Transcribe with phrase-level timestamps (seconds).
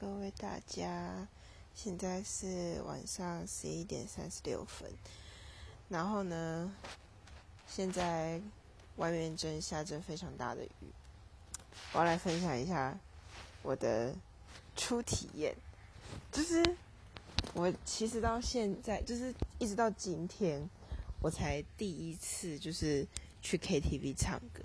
[0.00, 1.28] 各位大家，
[1.74, 4.90] 现在是晚上十一点三十六分。
[5.90, 6.74] 然后呢，
[7.68, 8.40] 现在
[8.96, 10.70] 外面正下着非常大的雨。
[11.92, 12.98] 我要来分享一下
[13.62, 14.14] 我的
[14.74, 15.54] 初体验，
[16.32, 16.64] 就是
[17.52, 20.66] 我其实到现在，就是一直到今天，
[21.20, 23.06] 我才第一次就是
[23.42, 24.62] 去 KTV 唱歌。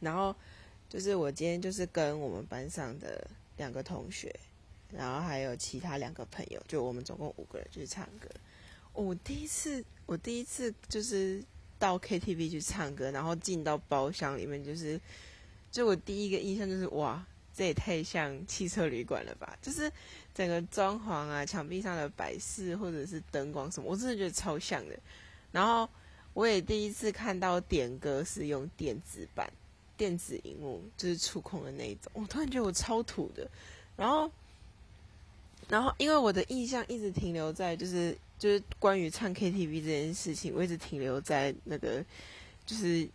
[0.00, 0.36] 然后
[0.90, 3.26] 就是我今天就是跟我们班上的。
[3.56, 4.34] 两个同学，
[4.90, 8.28] 然后还有其他两个朋友，就我们总共五个人去唱歌。
[8.92, 11.42] 我第一次，我第一次就是
[11.78, 15.00] 到 KTV 去唱歌，然后进到包厢里面，就是，
[15.70, 17.24] 就我第一个印象就是，哇，
[17.54, 19.56] 这也太像汽车旅馆了吧！
[19.62, 19.90] 就是
[20.34, 24.98] 整个装潢啊，墙壁上的摆饰或者是灯光什么，我真的觉得超像的。
[25.50, 25.88] 然后
[26.34, 29.50] 我也第一次看到点歌是用电子版。
[29.96, 33.48] 电子荧幕就是触控的那一种，我突然觉得我超土的。
[33.96, 34.30] 然后，
[35.68, 42.02] 然后因为我的印象一直停留在就是就是关于唱 KTV 这件事情，我一直停留在那个
[42.64, 43.06] 就是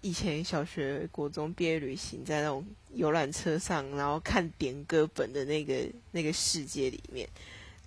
[0.00, 7.28] 以前小学、国中毕业旅行在那种游览车上，然后看点歌本的那个那个世界里面，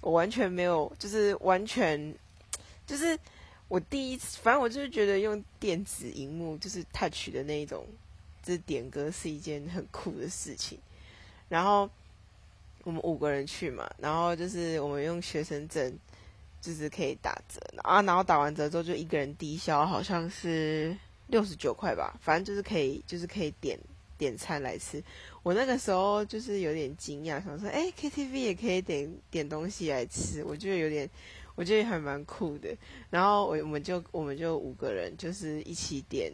[0.02, 2.14] 我完全没有，就是完全
[2.86, 3.17] 就是
[3.67, 7.88] 我第一次，反正我就是觉得用电子荧幕就是 touch 的那一种。
[8.53, 10.80] 是点歌是一件很酷的事情，
[11.50, 11.90] 然后
[12.84, 15.94] 我们五个人去嘛，然后就是我们用学生证，
[16.62, 20.95] 就是可以打折啊，然后打完折之后就一个人低消，好像是
[21.28, 23.78] 六十九块吧，反正就是可以，就是可以点
[24.17, 25.04] 点餐来吃。
[25.44, 31.09] 我那个时候就是有点惊讶，想说，哎，KTV 也可以点点东西来吃，我觉得有点，
[31.56, 32.76] 我觉得还蛮酷的。
[33.09, 36.32] 然后我我们就我们就五个人就是一起点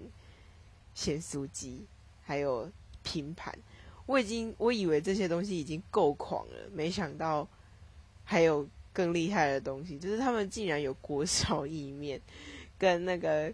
[0.95, 1.85] 咸酥鸡。
[2.23, 2.69] 还有
[3.03, 3.53] 拼盘，
[4.05, 7.47] 我已经我以为这些东西已经够狂了，没想到
[8.23, 12.19] 还有更厉害的东西，就是他们竟然有锅烧意面，
[12.77, 13.51] 跟那个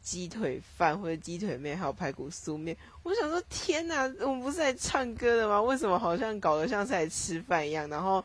[0.00, 2.76] 鸡腿饭或者鸡腿面，还有排骨酥面。
[3.02, 5.60] 我想说，天哪，我们不是在唱歌的吗？
[5.62, 7.88] 为什么好像搞得像是在吃饭一样？
[7.88, 8.24] 然后，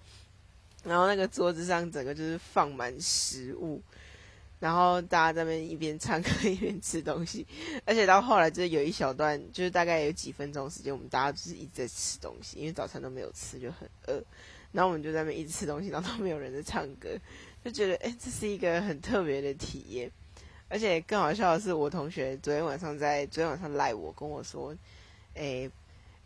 [0.84, 3.82] 然后那个桌子上整个就是放满食物。
[4.64, 7.46] 然后大家在那边一边唱歌一边吃东西，
[7.84, 14.24] 而且到后来就是有一小段，就是大概有几分钟时间，我们大家就是一直在吃东西，因为早餐都没有吃，就很饿。
[14.72, 17.10] 然后我们就在那边一直吃东西，然后都没有人在唱歌，
[17.62, 20.10] 就觉得哎，这是一个很特别的体验。
[20.70, 24.74] 而且更好笑的是，我同学昨天晚上在昨天晚上赖我跟我说，
[25.34, 25.70] 哎。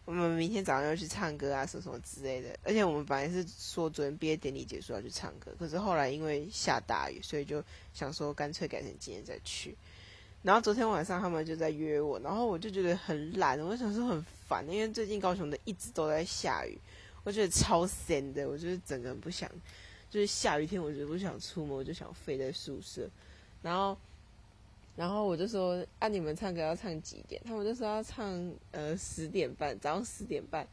[0.07, 2.57] 我们明天早上要去唱歌啊，什么什么之类的。
[2.63, 7.61] 而且我们本来是说昨天毕业典礼结束要去唱歌，可是后来因为下大雨，所以就
[7.93, 9.75] 想说干脆改成今天再去。
[10.43, 16.79] 然后昨天晚上他们就在约我，然后我就觉得很懒，我想说很烦，因为最近高雄的一直都在下雨，
[17.25, 19.51] 我觉得超闲的，我就是整个人不想，
[20.09, 23.09] 就是下雨天我觉得不想出门，我就想飞在宿舍，
[23.61, 23.97] 然后。
[24.97, 27.39] 然后我就说，啊，你们唱歌要唱几点？
[27.45, 30.67] 他们就说要唱呃十点半，早上十点半。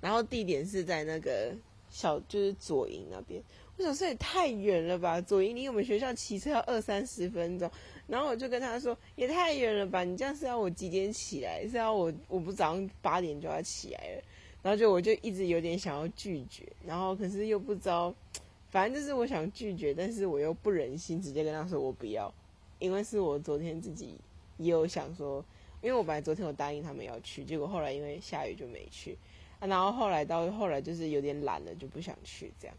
[0.00, 1.54] 然后地点是在那个
[1.88, 3.40] 小，就是左营那边。
[3.76, 7.70] 我想说也太远了吧，左营离我们学校骑车要二三十分钟。
[8.08, 11.64] 然后我就跟他说，也太远了吧，你这样是要我几点起来？
[11.68, 14.22] 是要我我不早上八点就要起来了？
[14.62, 18.12] 然后就我就一直有点想要拒绝，然后可是又不知道，
[18.68, 22.34] 反正就是我想拒绝，但是我又不忍心直接跟他说我不要。
[22.80, 24.16] 因为是我昨天自己
[24.56, 25.44] 也有想说，
[25.80, 29.16] 因为我本来昨天我答应他们要去，结果后来因为下雨就没去，
[29.60, 32.76] 啊，然后后来到后来就是有点懒了，就不想去这样，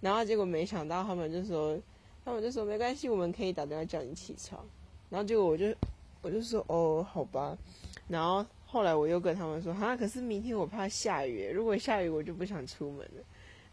[0.00, 1.78] 然后结果没想到他们就说，
[2.24, 4.64] 他们就说没关系，我们可以打电话叫你起床，
[5.10, 5.66] 然后结果我就
[6.22, 7.58] 我就说哦好吧，
[8.08, 13.24] 然后后来我又跟他们说，哈，可是明天我怕下雨，如果下雨我就不想出门了。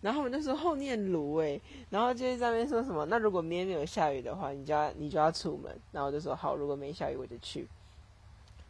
[0.01, 3.05] 然后我们就说后念炉哎，然后就在那边说什么？
[3.07, 5.77] 那如果明天没有下雨的话，你就要你就要出门。
[5.91, 7.67] 然后我就说好，如果没下雨我就去。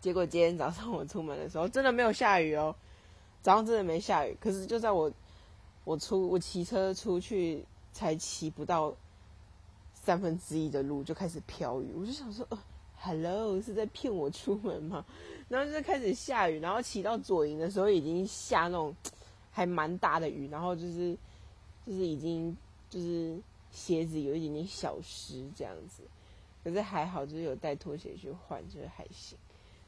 [0.01, 2.75] 结果今天早上我出门的时候真的没有下雨哦，
[3.43, 4.35] 早上真的没下雨。
[4.39, 5.11] 可是就在我
[5.83, 8.91] 我出我骑车出去才骑不到
[9.93, 12.57] 三分之一的路就开始飘雨，我就想说呃
[12.97, 15.05] ，Hello 是在骗我出门吗？
[15.47, 18.95] 然后就开始下雨，然后骑到左营的时候已经下那种。
[19.59, 21.13] 还蛮大的雨，然后就是
[21.85, 22.55] 就是已经
[22.89, 23.37] 就是
[23.69, 26.01] 鞋子有一点点小湿这样子，
[26.63, 29.37] 可是还好，就是有带拖鞋去换，就是还行。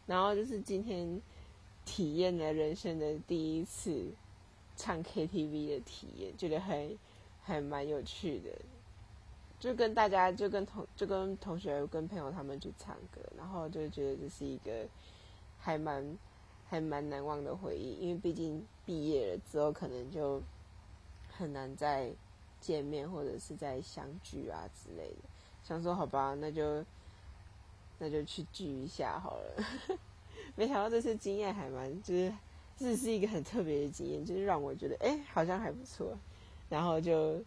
[0.06, 1.22] 然后就是今天
[1.86, 4.12] 体验了人生的第一次
[4.76, 6.90] 唱 KTV 的体验，觉得还
[7.42, 8.52] 还蛮有趣的，
[9.58, 14.86] 就跟大家就跟同就跟同学跟朋友他们去唱歌，然后就觉得这是一个
[15.58, 16.18] 还蛮。
[16.72, 20.42] 还蛮难忘的回忆，因为毕竟毕业了之后，可能就
[21.30, 22.10] 很难再
[22.62, 25.30] 见面或者是再相聚啊之类的。
[25.66, 26.82] 想说好吧，那就
[28.00, 29.98] 那就去聚一下好了。
[30.56, 32.34] 没想到这次经验还蛮，就是
[32.78, 36.18] 这是一个很特别的经验，就是让我觉得哎，好像还不错，
[36.70, 37.38] 然后就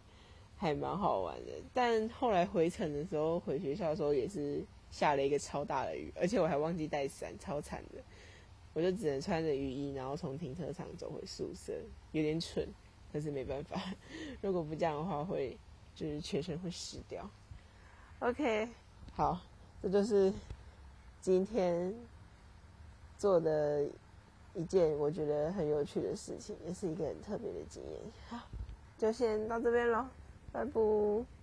[0.55, 1.51] 还蛮好玩的。
[1.73, 8.03] 但后来回程的时候，回学校的时候也是下了一个超大的雨，而且我还忘记带伞，超惨的。
[8.75, 11.71] 我就只能穿着雨衣，然后从停车场走回宿舍，
[12.11, 12.67] 有点蠢，
[13.13, 13.81] 可是没办法。
[14.41, 15.57] 如果不这样的话，会
[15.95, 17.25] 就是全身会湿掉。
[18.19, 18.67] OK，
[19.13, 19.39] 好，
[19.81, 20.33] 这就是
[21.21, 21.95] 今天
[23.17, 23.87] 做的
[24.53, 28.01] 一件我觉得很有趣的事情，也是一个很特别的经验。
[28.27, 28.45] 好，
[28.97, 30.05] 就先到这边喽，
[30.51, 31.34] 拜拜。